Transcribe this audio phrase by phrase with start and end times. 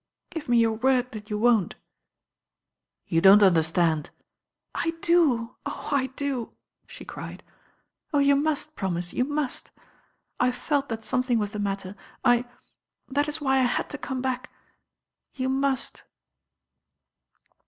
[0.31, 1.75] "Give me your word that you won't?"
[3.05, 4.09] "You don't understand.'*
[4.73, 6.53] "I do, oh I I do,"
[6.87, 7.43] she cried.
[8.11, 9.69] 0h, you must promise, you must
[10.39, 11.95] I felt that something was the matter.
[12.25, 12.45] I—
[13.09, 14.51] that is why I had to come back.
[15.35, 16.01] You must."